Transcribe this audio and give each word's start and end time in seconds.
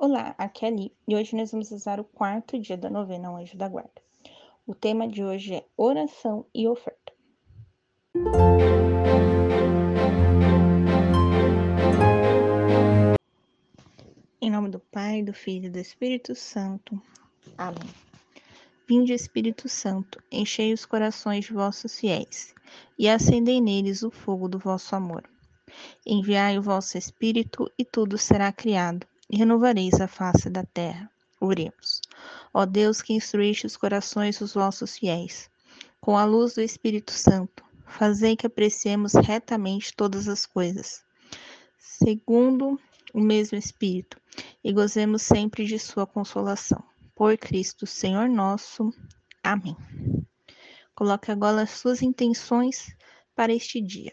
Olá, 0.00 0.32
aqui 0.38 0.64
é 0.64 0.68
Ali 0.68 0.92
e 1.08 1.16
hoje 1.16 1.34
nós 1.34 1.50
vamos 1.50 1.72
usar 1.72 1.98
o 1.98 2.04
quarto 2.04 2.56
dia 2.56 2.76
da 2.76 2.88
novena 2.88 3.26
ao 3.26 3.36
Anjo 3.36 3.56
da 3.56 3.68
Guarda. 3.68 4.00
O 4.64 4.72
tema 4.72 5.08
de 5.08 5.24
hoje 5.24 5.54
é 5.54 5.66
oração 5.76 6.46
e 6.54 6.68
oferta. 6.68 7.12
Em 14.40 14.48
nome 14.48 14.68
do 14.68 14.78
Pai, 14.78 15.20
do 15.20 15.34
Filho 15.34 15.66
e 15.66 15.70
do 15.70 15.80
Espírito 15.80 16.32
Santo. 16.32 17.02
Amém. 17.58 17.90
Vinde, 18.88 19.12
Espírito 19.12 19.68
Santo, 19.68 20.22
enchei 20.30 20.72
os 20.72 20.86
corações 20.86 21.46
de 21.46 21.52
vossos 21.52 21.98
fiéis 21.98 22.54
e 22.96 23.08
acendei 23.08 23.60
neles 23.60 24.04
o 24.04 24.12
fogo 24.12 24.46
do 24.46 24.60
vosso 24.60 24.94
amor. 24.94 25.28
Enviai 26.06 26.56
o 26.56 26.62
vosso 26.62 26.96
Espírito 26.96 27.68
e 27.76 27.84
tudo 27.84 28.16
será 28.16 28.52
criado 28.52 29.04
e 29.30 29.36
renovareis 29.36 30.00
a 30.00 30.08
face 30.08 30.48
da 30.48 30.64
terra. 30.64 31.10
Oremos. 31.40 32.00
Ó 32.52 32.66
Deus 32.66 33.00
que 33.00 33.12
instruíste 33.12 33.66
os 33.66 33.76
corações 33.76 34.38
dos 34.38 34.54
vossos 34.54 34.98
fiéis, 34.98 35.50
com 36.00 36.16
a 36.16 36.24
luz 36.24 36.54
do 36.54 36.60
Espírito 36.60 37.12
Santo, 37.12 37.64
fazei 37.86 38.36
que 38.36 38.46
apreciemos 38.46 39.12
retamente 39.14 39.94
todas 39.94 40.28
as 40.28 40.46
coisas, 40.46 41.02
segundo 41.78 42.80
o 43.14 43.20
mesmo 43.20 43.56
Espírito, 43.58 44.20
e 44.62 44.72
gozemos 44.72 45.22
sempre 45.22 45.64
de 45.64 45.78
sua 45.78 46.06
consolação. 46.06 46.82
Por 47.14 47.36
Cristo, 47.36 47.86
Senhor 47.86 48.28
nosso. 48.28 48.92
Amém. 49.42 49.76
Coloque 50.94 51.30
agora 51.30 51.62
as 51.62 51.70
suas 51.70 52.02
intenções 52.02 52.94
para 53.34 53.52
este 53.52 53.80
dia. 53.80 54.12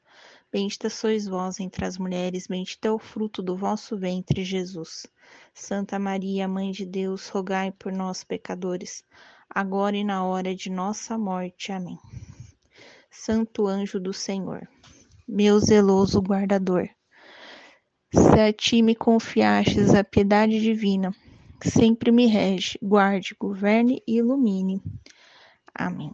Bendita 0.51 0.89
sois 0.89 1.25
vós 1.27 1.59
entre 1.59 1.85
as 1.85 1.97
mulheres, 1.97 2.45
bendito 2.45 2.85
é 2.85 2.91
o 2.91 2.99
fruto 2.99 3.41
do 3.41 3.55
vosso 3.55 3.97
ventre, 3.97 4.43
Jesus. 4.43 5.07
Santa 5.53 5.97
Maria, 5.97 6.47
Mãe 6.47 6.71
de 6.71 6.85
Deus, 6.85 7.29
rogai 7.29 7.71
por 7.71 7.91
nós, 7.91 8.23
pecadores, 8.23 9.03
agora 9.49 9.95
e 9.95 10.03
na 10.03 10.25
hora 10.25 10.53
de 10.53 10.69
nossa 10.69 11.17
morte. 11.17 11.71
Amém. 11.71 11.97
Santo 13.09 13.65
anjo 13.65 13.99
do 13.99 14.11
Senhor, 14.11 14.67
meu 15.27 15.59
zeloso 15.59 16.19
guardador, 16.21 16.89
se 18.13 18.39
a 18.39 18.51
ti 18.51 18.81
me 18.81 18.93
confiastes 18.93 19.93
a 19.93 20.03
piedade 20.03 20.59
divina, 20.59 21.15
sempre 21.63 22.11
me 22.11 22.25
rege, 22.25 22.77
guarde, 22.81 23.33
governe 23.39 24.03
e 24.05 24.17
ilumine. 24.17 24.81
Amém. 25.73 26.13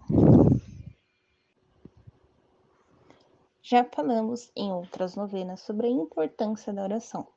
Já 3.69 3.83
falamos 3.83 4.49
em 4.55 4.71
outras 4.71 5.17
novenas 5.17 5.59
sobre 5.59 5.87
a 5.87 5.89
importância 5.89 6.71
da 6.71 6.83
oração. 6.83 7.27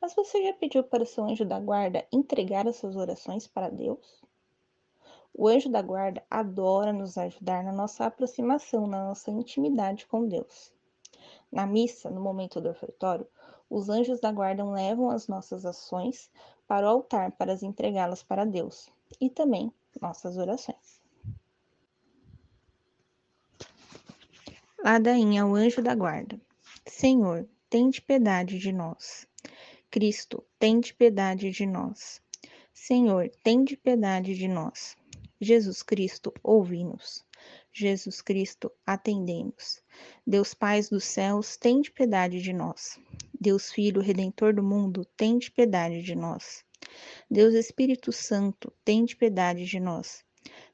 Mas 0.00 0.12
você 0.12 0.42
já 0.42 0.52
pediu 0.52 0.82
para 0.82 1.04
o 1.04 1.06
seu 1.06 1.22
anjo 1.22 1.44
da 1.44 1.60
guarda 1.60 2.04
entregar 2.12 2.66
as 2.66 2.74
suas 2.74 2.96
orações 2.96 3.46
para 3.46 3.70
Deus? 3.70 4.20
O 5.32 5.46
anjo 5.46 5.70
da 5.70 5.80
guarda 5.80 6.24
adora 6.28 6.92
nos 6.92 7.16
ajudar 7.16 7.62
na 7.62 7.70
nossa 7.70 8.04
aproximação, 8.04 8.88
na 8.88 9.04
nossa 9.04 9.30
intimidade 9.30 10.06
com 10.06 10.26
Deus. 10.26 10.72
Na 11.52 11.64
missa, 11.68 12.10
no 12.10 12.20
momento 12.20 12.60
do 12.60 12.68
ofertório, 12.68 13.24
os 13.70 13.88
anjos 13.88 14.18
da 14.18 14.32
guarda 14.32 14.64
levam 14.64 15.08
as 15.08 15.28
nossas 15.28 15.64
ações 15.64 16.32
para 16.66 16.84
o 16.84 16.90
altar 16.90 17.30
para 17.30 17.52
as 17.52 17.62
entregá-las 17.62 18.24
para 18.24 18.44
Deus 18.44 18.90
e 19.20 19.30
também 19.30 19.72
nossas 20.02 20.36
orações. 20.36 20.83
Ladainha 24.84 25.44
ao 25.44 25.54
anjo 25.54 25.80
da 25.80 25.94
guarda. 25.94 26.38
Senhor, 26.86 27.48
tende 27.70 28.02
piedade 28.02 28.58
de 28.58 28.70
nós. 28.70 29.26
Cristo, 29.90 30.44
tende 30.58 30.92
piedade 30.92 31.50
de 31.50 31.64
nós. 31.64 32.20
Senhor, 32.70 33.30
tende 33.42 33.78
piedade 33.78 34.34
de 34.34 34.46
nós. 34.46 34.94
Jesus 35.40 35.82
Cristo, 35.82 36.34
ouvi-nos. 36.42 37.24
Jesus 37.72 38.20
Cristo, 38.20 38.70
atendemos. 38.84 39.82
Deus 40.26 40.52
Pai 40.52 40.82
dos 40.82 41.04
céus, 41.04 41.56
tende 41.56 41.90
piedade 41.90 42.42
de 42.42 42.52
nós. 42.52 43.00
Deus 43.40 43.72
Filho, 43.72 44.02
Redentor 44.02 44.52
do 44.52 44.62
mundo, 44.62 45.06
tende 45.16 45.50
piedade 45.50 46.02
de 46.02 46.14
nós. 46.14 46.62
Deus 47.30 47.54
Espírito 47.54 48.12
Santo, 48.12 48.70
tende 48.84 49.16
piedade 49.16 49.64
de 49.64 49.80
nós. 49.80 50.22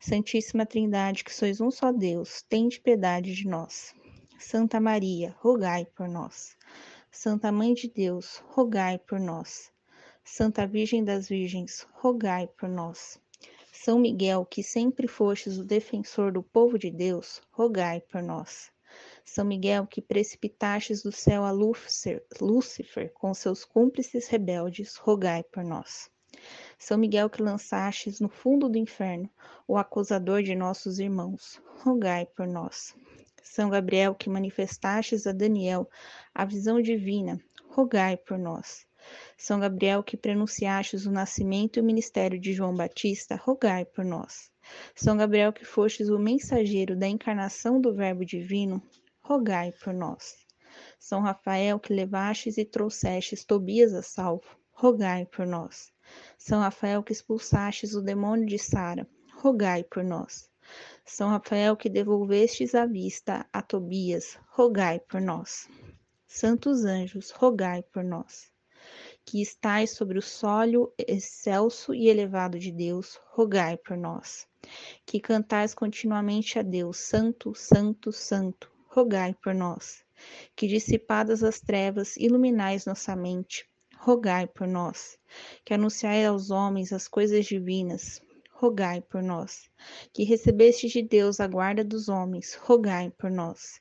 Santíssima 0.00 0.66
Trindade, 0.66 1.22
que 1.22 1.32
sois 1.32 1.60
um 1.60 1.70
só 1.70 1.92
Deus, 1.92 2.42
tende 2.48 2.80
piedade 2.80 3.32
de 3.32 3.46
nós. 3.46 3.94
Santa 4.42 4.80
Maria, 4.80 5.36
rogai 5.38 5.84
por 5.84 6.08
nós. 6.08 6.56
Santa 7.12 7.52
Mãe 7.52 7.74
de 7.74 7.86
Deus, 7.88 8.42
rogai 8.48 8.98
por 8.98 9.20
nós. 9.20 9.70
Santa 10.24 10.66
Virgem 10.66 11.04
das 11.04 11.28
Virgens, 11.28 11.86
rogai 11.92 12.48
por 12.58 12.66
nós. 12.66 13.20
São 13.70 13.98
Miguel, 13.98 14.46
que 14.46 14.62
sempre 14.62 15.06
fostes 15.06 15.58
o 15.58 15.64
defensor 15.64 16.32
do 16.32 16.42
povo 16.42 16.78
de 16.78 16.90
Deus, 16.90 17.42
rogai 17.50 18.00
por 18.00 18.22
nós. 18.22 18.72
São 19.26 19.44
Miguel, 19.44 19.86
que 19.86 20.00
precipitastes 20.00 21.02
do 21.02 21.12
céu 21.12 21.44
a 21.44 21.50
Lúcifer, 21.50 22.24
Lúcifer 22.40 23.12
com 23.12 23.34
seus 23.34 23.62
cúmplices 23.62 24.26
rebeldes, 24.26 24.96
rogai 24.96 25.44
por 25.44 25.62
nós. 25.62 26.10
São 26.78 26.96
Miguel, 26.96 27.28
que 27.28 27.42
lançastes 27.42 28.20
no 28.20 28.30
fundo 28.30 28.70
do 28.70 28.78
inferno 28.78 29.28
o 29.68 29.76
acusador 29.76 30.42
de 30.42 30.56
nossos 30.56 30.98
irmãos, 30.98 31.60
rogai 31.84 32.24
por 32.24 32.46
nós. 32.46 32.94
São 33.42 33.70
Gabriel, 33.70 34.14
que 34.14 34.28
manifestastes 34.28 35.26
a 35.26 35.32
Daniel 35.32 35.88
a 36.34 36.44
visão 36.44 36.80
divina, 36.80 37.40
rogai 37.68 38.16
por 38.16 38.38
nós. 38.38 38.86
São 39.36 39.58
Gabriel, 39.58 40.02
que 40.02 40.16
prenunciastes 40.16 41.06
o 41.06 41.10
nascimento 41.10 41.78
e 41.78 41.80
o 41.80 41.84
ministério 41.84 42.38
de 42.38 42.52
João 42.52 42.74
Batista, 42.74 43.36
rogai 43.36 43.84
por 43.84 44.04
nós. 44.04 44.50
São 44.94 45.16
Gabriel, 45.16 45.52
que 45.52 45.64
fostes 45.64 46.10
o 46.10 46.18
mensageiro 46.18 46.94
da 46.94 47.08
encarnação 47.08 47.80
do 47.80 47.94
Verbo 47.94 48.24
divino, 48.24 48.82
rogai 49.22 49.72
por 49.72 49.94
nós. 49.94 50.36
São 50.98 51.20
Rafael, 51.20 51.80
que 51.80 51.94
levastes 51.94 52.58
e 52.58 52.64
trouxestes 52.64 53.44
Tobias 53.44 53.94
a 53.94 54.02
salvo, 54.02 54.44
rogai 54.70 55.24
por 55.24 55.46
nós. 55.46 55.90
São 56.36 56.60
Rafael, 56.60 57.02
que 57.02 57.12
expulsastes 57.12 57.94
o 57.94 58.02
demônio 58.02 58.46
de 58.46 58.58
Sara, 58.58 59.08
rogai 59.34 59.82
por 59.84 60.04
nós. 60.04 60.49
São 61.12 61.28
Rafael, 61.28 61.76
que 61.76 61.90
devolvestes 61.90 62.72
a 62.72 62.86
vista 62.86 63.44
a 63.52 63.60
Tobias, 63.60 64.38
rogai 64.52 65.00
por 65.00 65.20
nós. 65.20 65.68
Santos 66.24 66.84
anjos, 66.84 67.32
rogai 67.32 67.82
por 67.82 68.04
nós. 68.04 68.52
Que 69.24 69.42
estais 69.42 69.90
sobre 69.90 70.20
o 70.20 70.22
sólio 70.22 70.94
excelso 70.96 71.92
e 71.92 72.08
elevado 72.08 72.60
de 72.60 72.70
Deus, 72.70 73.20
rogai 73.32 73.76
por 73.76 73.96
nós. 73.96 74.46
Que 75.04 75.18
cantais 75.18 75.74
continuamente 75.74 76.60
a 76.60 76.62
Deus, 76.62 76.98
Santo, 76.98 77.56
Santo, 77.56 78.12
Santo, 78.12 78.70
rogai 78.86 79.34
por 79.34 79.52
nós. 79.52 80.04
Que 80.54 80.68
dissipadas 80.68 81.42
as 81.42 81.58
trevas, 81.58 82.16
iluminais 82.16 82.86
nossa 82.86 83.16
mente, 83.16 83.68
rogai 83.98 84.46
por 84.46 84.68
nós. 84.68 85.18
Que 85.64 85.74
anunciai 85.74 86.24
aos 86.24 86.50
homens 86.52 86.92
as 86.92 87.08
coisas 87.08 87.46
divinas, 87.46 88.22
rogai 88.60 89.00
por 89.00 89.22
nós. 89.22 89.70
Que 90.12 90.22
recebeste 90.22 90.86
de 90.86 91.00
Deus 91.02 91.40
a 91.40 91.46
guarda 91.46 91.82
dos 91.82 92.10
homens, 92.10 92.54
rogai 92.54 93.10
por 93.10 93.30
nós. 93.30 93.80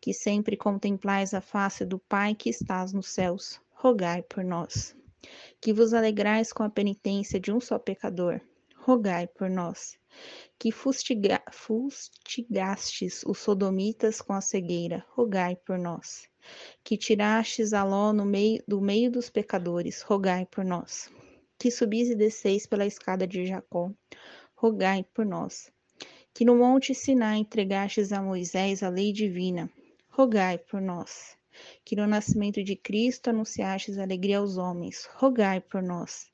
Que 0.00 0.12
sempre 0.12 0.54
contemplais 0.54 1.32
a 1.32 1.40
face 1.40 1.84
do 1.86 1.98
Pai 1.98 2.34
que 2.34 2.50
estás 2.50 2.92
nos 2.92 3.08
céus, 3.08 3.58
rogai 3.72 4.22
por 4.22 4.44
nós. 4.44 4.94
Que 5.60 5.72
vos 5.72 5.94
alegrais 5.94 6.52
com 6.52 6.62
a 6.62 6.68
penitência 6.68 7.40
de 7.40 7.50
um 7.50 7.58
só 7.58 7.78
pecador, 7.78 8.38
rogai 8.76 9.26
por 9.26 9.48
nós. 9.48 9.98
Que 10.58 10.70
fustiga, 10.70 11.42
fustigastes 11.50 13.24
os 13.24 13.38
sodomitas 13.38 14.20
com 14.20 14.34
a 14.34 14.42
cegueira, 14.42 15.06
rogai 15.10 15.56
por 15.56 15.78
nós. 15.78 16.28
Que 16.84 16.98
tirastes 16.98 17.72
a 17.72 17.82
Ló 17.82 18.12
no 18.12 18.26
meio, 18.26 18.62
do 18.68 18.78
meio 18.78 19.10
dos 19.10 19.30
pecadores, 19.30 20.02
rogai 20.02 20.44
por 20.44 20.64
nós 20.64 21.10
que 21.58 21.70
subis 21.70 22.08
e 22.08 22.14
desceis 22.14 22.66
pela 22.66 22.86
escada 22.86 23.26
de 23.26 23.44
Jacó, 23.44 23.90
rogai 24.54 25.04
por 25.12 25.26
nós. 25.26 25.72
Que 26.32 26.44
no 26.44 26.54
monte 26.54 26.94
Sinai 26.94 27.38
entregastes 27.38 28.12
a 28.12 28.22
Moisés 28.22 28.82
a 28.82 28.88
lei 28.88 29.12
divina, 29.12 29.68
rogai 30.08 30.56
por 30.56 30.80
nós. 30.80 31.36
Que 31.84 31.96
no 31.96 32.06
nascimento 32.06 32.62
de 32.62 32.76
Cristo 32.76 33.30
anunciastes 33.30 33.98
alegria 33.98 34.38
aos 34.38 34.56
homens, 34.56 35.08
rogai 35.16 35.60
por 35.60 35.82
nós. 35.82 36.30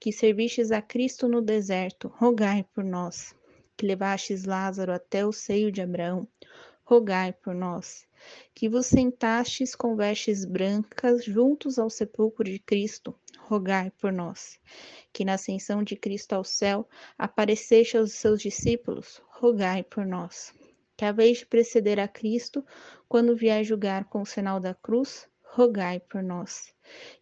Que 0.00 0.10
servistes 0.10 0.72
a 0.72 0.80
Cristo 0.80 1.28
no 1.28 1.42
deserto, 1.42 2.08
rogai 2.08 2.64
por 2.74 2.82
nós. 2.82 3.34
Que 3.76 3.84
levastes 3.84 4.44
Lázaro 4.44 4.92
até 4.92 5.26
o 5.26 5.32
seio 5.32 5.70
de 5.70 5.82
Abraão, 5.82 6.26
rogai 6.82 7.34
por 7.34 7.54
nós. 7.54 8.06
Que 8.54 8.70
vos 8.70 8.86
sentastes 8.86 9.74
com 9.74 9.96
vestes 9.96 10.46
brancas 10.46 11.24
juntos 11.24 11.78
ao 11.78 11.90
sepulcro 11.90 12.44
de 12.44 12.58
Cristo, 12.58 13.14
rogai 13.46 13.90
por 13.90 14.12
nós. 14.12 14.58
Que 15.12 15.24
na 15.24 15.34
ascensão 15.34 15.82
de 15.82 15.96
Cristo 15.96 16.32
ao 16.32 16.44
céu 16.44 16.88
apareceste 17.18 17.96
aos 17.96 18.12
seus 18.12 18.40
discípulos, 18.40 19.22
rogai 19.28 19.82
por 19.82 20.06
nós. 20.06 20.54
Que 20.96 21.04
a 21.04 21.12
vez 21.12 21.38
de 21.38 21.46
preceder 21.46 21.98
a 21.98 22.08
Cristo, 22.08 22.64
quando 23.08 23.36
vier 23.36 23.64
julgar 23.64 24.04
com 24.04 24.22
o 24.22 24.26
sinal 24.26 24.60
da 24.60 24.74
cruz, 24.74 25.28
rogai 25.54 26.00
por 26.00 26.22
nós. 26.22 26.72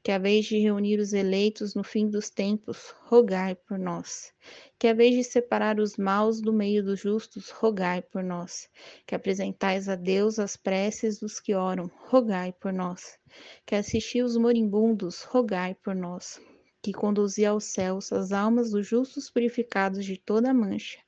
Que 0.04 0.12
a 0.12 0.18
vez 0.18 0.46
de 0.46 0.56
reunir 0.56 1.00
os 1.00 1.12
eleitos 1.12 1.74
no 1.74 1.82
fim 1.82 2.08
dos 2.08 2.30
tempos, 2.30 2.94
rogai 3.06 3.56
por 3.56 3.76
nós. 3.76 4.32
Que 4.78 4.86
a 4.86 4.94
vez 4.94 5.16
de 5.16 5.24
separar 5.24 5.80
os 5.80 5.96
maus 5.96 6.40
do 6.40 6.52
meio 6.52 6.84
dos 6.84 7.00
justos, 7.00 7.50
rogai 7.50 8.00
por 8.00 8.22
nós. 8.22 8.68
Que 9.04 9.16
apresentais 9.16 9.88
a 9.88 9.96
Deus 9.96 10.38
as 10.38 10.56
preces 10.56 11.18
dos 11.18 11.40
que 11.40 11.56
oram, 11.56 11.90
rogai 12.06 12.52
por 12.52 12.72
nós. 12.72 13.18
Que 13.66 13.74
assisti 13.74 14.22
os 14.22 14.36
moribundos, 14.36 15.24
rogai 15.24 15.74
por 15.74 15.96
nós. 15.96 16.40
Que 16.80 16.92
conduzi 16.92 17.44
aos 17.44 17.64
céus 17.64 18.12
as 18.12 18.30
almas 18.30 18.70
dos 18.70 18.86
justos 18.86 19.28
purificados 19.28 20.04
de 20.04 20.16
toda 20.16 20.54
mancha, 20.54 21.00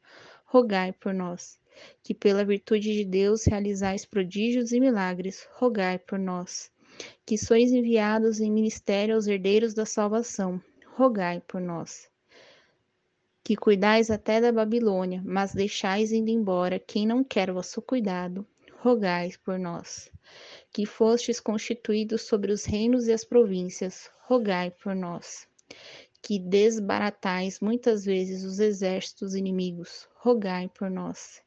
rogai 0.44 0.92
por 0.92 1.14
nós. 1.14 1.56
Que 2.02 2.14
pela 2.14 2.44
virtude 2.44 2.92
de 2.92 3.04
Deus 3.04 3.44
realizais 3.44 4.04
prodígios 4.04 4.72
e 4.72 4.80
milagres, 4.80 5.46
rogai 5.52 6.00
por 6.00 6.18
nós 6.18 6.71
que 7.24 7.38
sois 7.38 7.72
enviados 7.72 8.40
em 8.40 8.50
ministério 8.50 9.14
aos 9.14 9.26
herdeiros 9.26 9.74
da 9.74 9.86
salvação, 9.86 10.60
rogai 10.96 11.42
por 11.46 11.60
nós. 11.60 12.10
Que 13.44 13.56
cuidais 13.56 14.10
até 14.10 14.40
da 14.40 14.52
Babilônia, 14.52 15.20
mas 15.24 15.52
deixais 15.52 16.12
indo 16.12 16.30
embora 16.30 16.78
quem 16.78 17.06
não 17.06 17.24
quer 17.24 17.50
vosso 17.50 17.82
cuidado, 17.82 18.46
rogai 18.78 19.32
por 19.44 19.58
nós. 19.58 20.10
Que 20.72 20.86
fostes 20.86 21.40
constituídos 21.40 22.22
sobre 22.22 22.52
os 22.52 22.64
reinos 22.64 23.08
e 23.08 23.12
as 23.12 23.24
províncias, 23.24 24.10
rogai 24.26 24.70
por 24.70 24.94
nós. 24.94 25.46
Que 26.22 26.38
desbaratais 26.38 27.58
muitas 27.60 28.04
vezes 28.04 28.44
os 28.44 28.60
exércitos 28.60 29.34
inimigos, 29.34 30.08
rogai 30.14 30.68
por 30.68 30.88
nós 30.88 31.42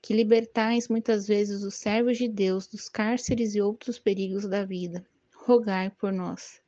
que 0.00 0.14
libertais 0.14 0.88
muitas 0.88 1.26
vezes 1.26 1.62
os 1.62 1.74
servos 1.74 2.18
de 2.18 2.28
Deus 2.28 2.66
dos 2.66 2.88
cárceres 2.88 3.54
e 3.54 3.60
outros 3.60 3.98
perigos 3.98 4.46
da 4.46 4.64
vida. 4.64 5.04
Rogai 5.34 5.90
por 5.90 6.12
nós. 6.12 6.60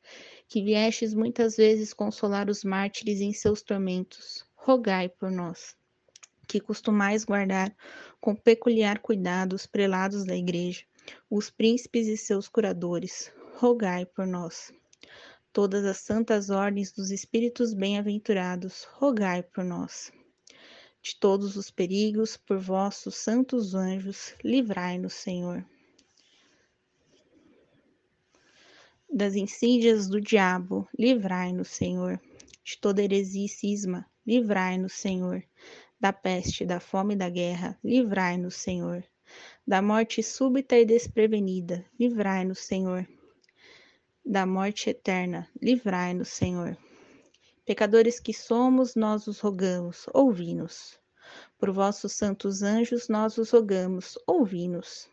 Que 0.47 0.63
viestes 0.63 1.13
muitas 1.13 1.57
vezes 1.57 1.93
consolar 1.93 2.49
os 2.49 2.63
mártires 2.63 3.21
em 3.21 3.33
seus 3.33 3.61
tormentos. 3.61 4.45
Rogai 4.55 5.09
por 5.09 5.31
nós. 5.31 5.75
Que 6.47 6.59
costumais 6.59 7.23
guardar 7.23 7.75
com 8.19 8.35
peculiar 8.35 8.99
cuidado 8.99 9.53
os 9.53 9.65
prelados 9.65 10.25
da 10.25 10.35
igreja, 10.35 10.83
os 11.29 11.49
príncipes 11.49 12.07
e 12.07 12.17
seus 12.17 12.47
curadores. 12.47 13.31
Rogai 13.55 14.05
por 14.05 14.25
nós. 14.25 14.71
Todas 15.51 15.85
as 15.85 15.97
santas 15.97 16.49
ordens 16.49 16.91
dos 16.91 17.11
espíritos 17.11 17.73
bem-aventurados, 17.73 18.83
rogai 18.83 19.43
por 19.43 19.63
nós 19.63 20.11
de 21.01 21.15
todos 21.15 21.55
os 21.55 21.71
perigos, 21.71 22.37
por 22.37 22.59
vossos 22.59 23.15
santos 23.15 23.73
anjos, 23.73 24.35
livrai-nos, 24.43 25.13
Senhor. 25.13 25.65
Das 29.11 29.35
insídias 29.35 30.07
do 30.07 30.21
diabo, 30.21 30.87
livrai-nos, 30.97 31.69
Senhor. 31.69 32.19
De 32.63 32.77
toda 32.77 33.01
heresia 33.01 33.45
e 33.45 33.49
cisma, 33.49 34.05
livrai-nos, 34.25 34.93
Senhor. 34.93 35.43
Da 35.99 36.13
peste, 36.13 36.65
da 36.65 36.79
fome 36.79 37.15
e 37.15 37.17
da 37.17 37.29
guerra, 37.29 37.77
livrai-nos, 37.83 38.55
Senhor. 38.55 39.03
Da 39.65 39.81
morte 39.81 40.21
súbita 40.21 40.77
e 40.77 40.85
desprevenida, 40.85 41.85
livrai-nos, 41.99 42.59
Senhor. 42.59 43.07
Da 44.31 44.45
morte 44.45 44.91
eterna, 44.91 45.49
livrai-nos, 45.59 46.27
Senhor 46.27 46.77
Pecadores 47.65 48.19
que 48.19 48.31
somos, 48.31 48.93
nós 48.93 49.25
os 49.25 49.39
rogamos, 49.39 50.05
ouvi-nos. 50.13 50.99
Por 51.57 51.71
vossos 51.71 52.13
santos 52.13 52.61
anjos, 52.61 53.09
nós 53.09 53.39
os 53.39 53.49
rogamos, 53.49 54.19
ouvi-nos. 54.27 55.09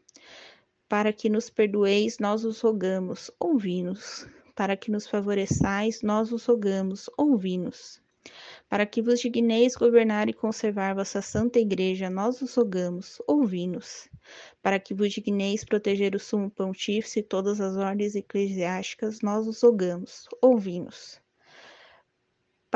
Para 0.86 1.14
que 1.14 1.30
nos 1.30 1.48
perdoeis, 1.48 2.18
nós 2.18 2.44
os 2.44 2.60
rogamos, 2.60 3.30
ouvi-nos. 3.40 4.28
Para 4.54 4.76
que 4.76 4.90
nos 4.90 5.06
favoreçais, 5.06 6.02
nós 6.02 6.30
os 6.30 6.44
rogamos, 6.44 7.08
ouvi-nos. 7.16 8.02
Para 8.68 8.84
que 8.84 9.00
vos 9.00 9.20
digneis 9.20 9.76
governar 9.76 10.28
e 10.28 10.32
conservar 10.32 10.94
vossa 10.94 11.22
santa 11.22 11.58
igreja, 11.58 12.10
nós 12.10 12.42
os 12.42 12.54
rogamos, 12.54 13.22
ouvi-nos. 13.26 14.08
Para 14.62 14.78
que 14.80 14.94
vos 14.94 15.12
digneis 15.12 15.64
proteger 15.64 16.14
o 16.14 16.20
sumo 16.20 16.50
pontífice 16.50 17.20
e 17.20 17.22
todas 17.22 17.60
as 17.60 17.76
ordens 17.76 18.14
eclesiásticas, 18.14 19.20
nós 19.20 19.46
os 19.46 19.62
rogamos, 19.62 20.28
ouvi-nos 20.42 21.20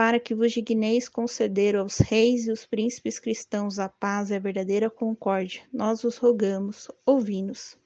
para 0.01 0.19
que 0.19 0.35
vos 0.35 0.53
digneis 0.53 1.11
conceder 1.11 1.77
aos 1.77 1.99
reis 1.99 2.47
e 2.47 2.51
os 2.51 2.65
príncipes 2.65 3.19
cristãos 3.19 3.79
a 3.79 3.87
paz 3.87 4.31
e 4.31 4.35
a 4.35 4.39
verdadeira 4.39 4.89
concórdia, 4.89 5.61
nós 5.71 6.05
os 6.05 6.17
rogamos, 6.17 6.89
ouvi-nos. 7.05 7.77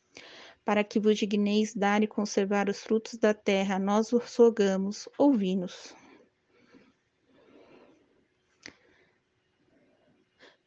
Para 0.65 0.85
que 0.85 1.01
vos 1.01 1.19
digneis 1.19 1.75
dar 1.75 2.05
e 2.05 2.07
conservar 2.07 2.69
os 2.69 2.85
frutos 2.85 3.19
da 3.19 3.35
terra, 3.35 3.81
nós 3.81 4.13
os 4.13 4.37
rogamos, 4.37 5.09
ouvi-nos. 5.19 5.93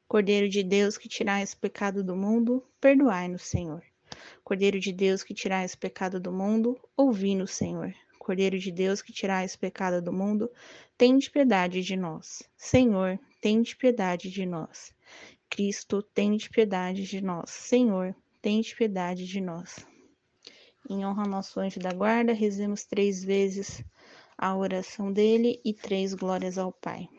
Cordeiro 0.07 0.47
de 0.47 0.63
Deus 0.63 0.97
que 0.97 1.09
tirais 1.09 1.51
o 1.51 1.57
pecado 1.57 2.01
do 2.01 2.15
mundo, 2.15 2.63
perdoai-nos, 2.79 3.41
Senhor. 3.41 3.83
Cordeiro 4.41 4.79
de 4.79 4.93
Deus 4.93 5.21
que 5.21 5.33
tirais 5.33 5.73
o 5.73 5.77
pecado 5.77 6.17
do 6.17 6.31
mundo, 6.31 6.79
ouvi-nos, 6.95 7.51
Senhor. 7.51 7.93
Cordeiro 8.17 8.57
de 8.57 8.71
Deus 8.71 9.01
que 9.01 9.11
tirais 9.11 9.55
o 9.55 9.59
pecado 9.59 10.01
do 10.01 10.13
mundo, 10.13 10.49
tende 10.97 11.29
piedade 11.29 11.81
de 11.81 11.97
nós. 11.97 12.41
Senhor, 12.55 13.19
tende 13.41 13.75
piedade 13.75 14.29
de 14.29 14.45
nós. 14.45 14.93
Cristo, 15.49 16.01
tende 16.01 16.49
piedade 16.49 17.03
de 17.03 17.19
nós. 17.19 17.49
Senhor, 17.49 18.15
tende 18.41 18.73
piedade 18.75 19.27
de 19.27 19.41
nós. 19.41 19.85
Em 20.89 21.05
honra 21.05 21.23
ao 21.23 21.29
nosso 21.29 21.59
anjo 21.59 21.81
da 21.81 21.91
guarda, 21.91 22.31
rezemos 22.31 22.85
três 22.85 23.21
vezes 23.21 23.83
a 24.37 24.55
oração 24.55 25.11
dele 25.11 25.59
e 25.65 25.73
três 25.73 26.13
glórias 26.13 26.57
ao 26.57 26.71
Pai. 26.71 27.09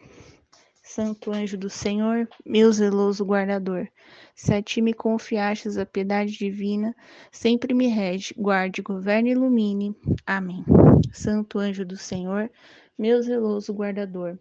Santo 0.90 1.33
anjo 1.33 1.59
do 1.59 1.68
Senhor, 1.68 2.26
meu 2.47 2.73
zeloso 2.73 3.23
guardador, 3.23 3.90
se 4.35 4.54
a 4.54 4.62
ti 4.62 4.80
me 4.80 4.95
confiastes 4.95 5.76
a 5.76 5.85
piedade 5.85 6.33
divina, 6.33 6.97
sempre 7.30 7.75
me 7.75 7.88
rege, 7.88 8.35
guarde, 8.35 8.80
governe 8.80 9.28
e 9.28 9.33
ilumine. 9.33 9.95
Amém. 10.26 10.64
Santo 11.12 11.59
anjo 11.59 11.85
do 11.85 11.95
Senhor, 11.95 12.50
meu 12.99 13.21
zeloso 13.21 13.75
guardador, 13.75 14.38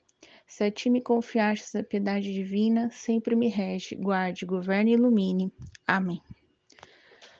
se 0.47 0.63
a 0.63 0.71
ti 0.71 0.89
me 0.89 1.01
confiastes 1.01 1.75
a 1.75 1.83
piedade 1.83 2.31
divina, 2.33 2.89
sempre 2.91 3.35
me 3.35 3.49
rege, 3.49 3.93
guarde, 3.95 4.45
governe 4.45 4.91
e 4.91 4.93
ilumine. 4.93 5.51
Amém. 5.85 6.21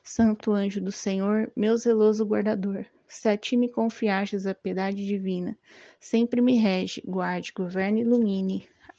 Santo 0.04 0.52
anjo 0.52 0.82
do 0.82 0.92
Senhor, 0.92 1.50
meu 1.56 1.78
zeloso 1.78 2.26
guardador, 2.26 2.86
se 3.08 3.30
a 3.30 3.38
ti 3.38 3.56
me 3.56 3.70
confiastes 3.70 4.46
a 4.46 4.54
piedade 4.54 5.06
divina, 5.08 5.58
sempre 5.98 6.42
me 6.42 6.58
rege, 6.58 7.02
guarde, 7.06 7.54
governe 7.56 8.02
e 8.02 8.04
ilumine. 8.04 8.68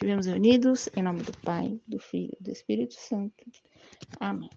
Estivemos 0.00 0.24
reunidos 0.24 0.88
em 0.96 1.02
nome 1.02 1.22
do 1.22 1.32
Pai, 1.44 1.78
do 1.86 1.98
Filho 1.98 2.34
e 2.40 2.42
do 2.42 2.50
Espírito 2.50 2.94
Santo. 2.94 3.44
Amém. 4.18 4.48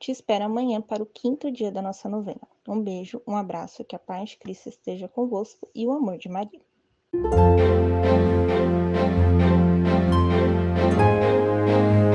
Te 0.00 0.10
espero 0.10 0.46
amanhã 0.46 0.82
para 0.82 1.00
o 1.00 1.06
quinto 1.06 1.48
dia 1.48 1.70
da 1.70 1.80
nossa 1.80 2.08
novena. 2.08 2.40
Um 2.66 2.82
beijo, 2.82 3.22
um 3.24 3.36
abraço, 3.36 3.84
que 3.84 3.94
a 3.94 4.00
paz 4.00 4.30
de 4.30 4.38
Cristo 4.38 4.68
esteja 4.68 5.06
convosco 5.06 5.70
e 5.72 5.86
o 5.86 5.92
amor 5.92 6.18
de 6.18 6.28
Maria. 6.28 6.60